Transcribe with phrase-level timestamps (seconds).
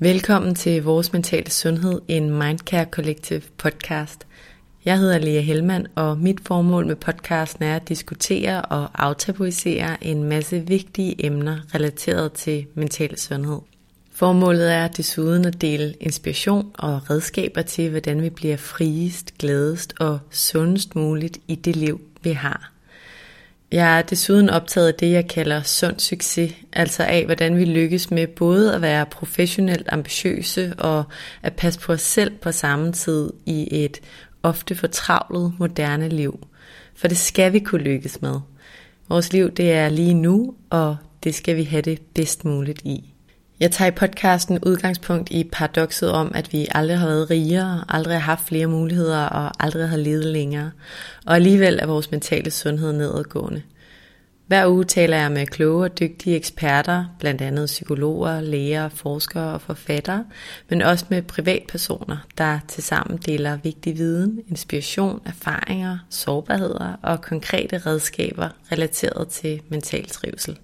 [0.00, 4.26] Velkommen til Vores Mentale Sundhed, en Mindcare Collective podcast.
[4.84, 10.24] Jeg hedder Lea Helmand, og mit formål med podcasten er at diskutere og aftabuisere en
[10.24, 13.58] masse vigtige emner relateret til mental sundhed.
[14.12, 20.18] Formålet er desuden at dele inspiration og redskaber til, hvordan vi bliver friest, gladest og
[20.30, 22.72] sundest muligt i det liv, vi har.
[23.72, 28.10] Jeg er desuden optaget af det, jeg kalder sund succes, altså af, hvordan vi lykkes
[28.10, 31.04] med både at være professionelt ambitiøse og
[31.42, 34.00] at passe på os selv på samme tid i et
[34.42, 36.46] ofte fortravlet moderne liv.
[36.94, 38.40] For det skal vi kunne lykkes med.
[39.08, 43.14] Vores liv det er lige nu, og det skal vi have det bedst muligt i.
[43.60, 48.14] Jeg tager i podcasten udgangspunkt i paradokset om, at vi aldrig har været rigere, aldrig
[48.14, 50.70] har haft flere muligheder og aldrig har levet længere.
[51.26, 53.62] Og alligevel er vores mentale sundhed nedadgående.
[54.46, 59.60] Hver uge taler jeg med kloge og dygtige eksperter, blandt andet psykologer, læger, forskere og
[59.60, 60.24] forfattere,
[60.68, 68.48] men også med privatpersoner, der tilsammen deler vigtig viden, inspiration, erfaringer, sårbarheder og konkrete redskaber
[68.72, 70.58] relateret til mental trivsel.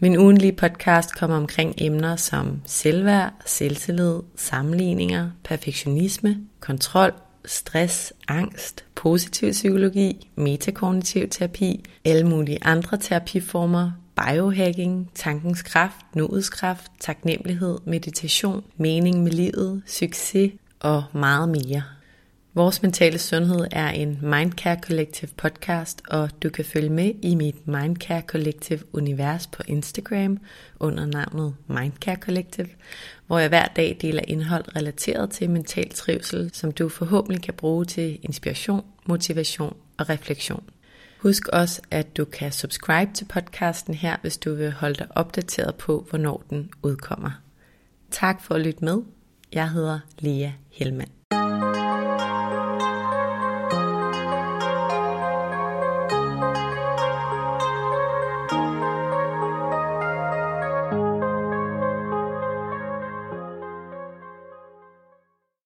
[0.00, 7.12] Min ugenlige podcast kommer omkring emner som selvværd, selvtillid, sammenligninger, perfektionisme, kontrol,
[7.44, 16.92] stress, angst, positiv psykologi, metakognitiv terapi, alle mulige andre terapiformer, biohacking, tankens kraft, nuets kraft,
[17.00, 21.82] taknemmelighed, meditation, mening med livet, succes og meget mere.
[22.54, 27.66] Vores mentale sundhed er en Mindcare Collective podcast, og du kan følge med i mit
[27.66, 30.38] Mindcare Collective univers på Instagram
[30.80, 32.68] under navnet Mindcare Collective,
[33.26, 37.84] hvor jeg hver dag deler indhold relateret til mental trivsel, som du forhåbentlig kan bruge
[37.84, 40.64] til inspiration, motivation og refleksion.
[41.18, 45.74] Husk også, at du kan subscribe til podcasten her, hvis du vil holde dig opdateret
[45.74, 47.30] på, hvornår den udkommer.
[48.10, 49.02] Tak for at lytte med.
[49.52, 51.17] Jeg hedder Lea Helmand.